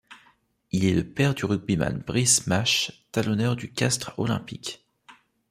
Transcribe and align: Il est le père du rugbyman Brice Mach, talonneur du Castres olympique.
Il 0.71 0.85
est 0.85 0.95
le 0.95 1.03
père 1.07 1.35
du 1.35 1.45
rugbyman 1.45 1.99
Brice 1.99 2.47
Mach, 2.47 2.89
talonneur 3.11 3.55
du 3.55 3.71
Castres 3.71 4.17
olympique. 4.17 4.83